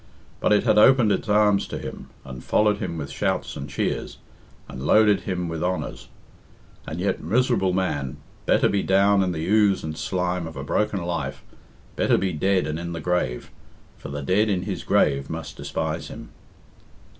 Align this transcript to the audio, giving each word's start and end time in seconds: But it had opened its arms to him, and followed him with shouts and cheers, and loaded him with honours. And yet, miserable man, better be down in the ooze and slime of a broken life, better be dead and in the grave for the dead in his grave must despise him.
But 0.39 0.51
it 0.51 0.63
had 0.63 0.79
opened 0.79 1.11
its 1.11 1.29
arms 1.29 1.67
to 1.67 1.77
him, 1.77 2.09
and 2.25 2.43
followed 2.43 2.77
him 2.77 2.97
with 2.97 3.11
shouts 3.11 3.55
and 3.55 3.69
cheers, 3.69 4.17
and 4.67 4.81
loaded 4.81 5.21
him 5.21 5.47
with 5.47 5.63
honours. 5.63 6.07
And 6.87 6.99
yet, 6.99 7.21
miserable 7.21 7.71
man, 7.71 8.17
better 8.47 8.67
be 8.67 8.81
down 8.81 9.21
in 9.21 9.31
the 9.31 9.45
ooze 9.47 9.83
and 9.83 9.95
slime 9.95 10.47
of 10.47 10.57
a 10.57 10.63
broken 10.63 11.03
life, 11.03 11.43
better 11.95 12.17
be 12.17 12.33
dead 12.33 12.65
and 12.65 12.79
in 12.79 12.93
the 12.93 12.99
grave 12.99 13.51
for 13.95 14.09
the 14.09 14.23
dead 14.23 14.49
in 14.49 14.63
his 14.63 14.83
grave 14.83 15.29
must 15.29 15.55
despise 15.55 16.07
him. 16.07 16.29